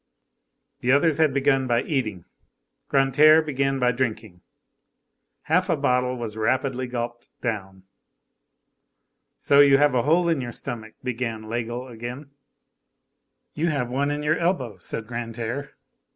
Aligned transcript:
The 0.79 0.91
others 0.91 1.19
had 1.19 1.31
begun 1.31 1.67
by 1.67 1.83
eating, 1.83 2.25
Grantaire 2.89 3.39
began 3.43 3.77
by 3.77 3.91
drinking. 3.91 4.41
Half 5.43 5.69
a 5.69 5.77
bottle 5.77 6.17
was 6.17 6.35
rapidly 6.35 6.87
gulped 6.87 7.29
down. 7.39 7.83
"So 9.37 9.59
you 9.59 9.77
have 9.77 9.93
a 9.93 10.01
hole 10.01 10.27
in 10.27 10.41
your 10.41 10.53
stomach?" 10.53 10.95
began 11.03 11.43
Laigle 11.43 11.87
again. 11.87 12.31
"You 13.53 13.67
have 13.67 13.91
one 13.91 14.09
in 14.09 14.23
your 14.23 14.39
elbow," 14.39 14.79
said 14.79 15.05
Grantaire. 15.05 15.75